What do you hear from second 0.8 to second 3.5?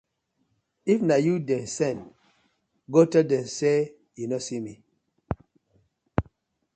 If na yu dem sen, go tell dem